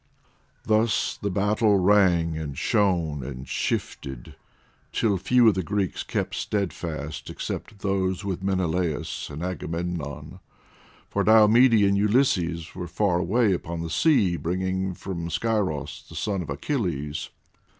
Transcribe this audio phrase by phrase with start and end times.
[0.63, 4.35] Thus the battle rang, and shone, and shifted,
[4.91, 10.39] till few of the Greeks kept steadfast, except those with Menelaus and Agamemnon,
[11.07, 16.41] for Diomede and Ulysses were far away upon the sea, bringing from Scyros the son
[16.41, 17.29] of Achilles.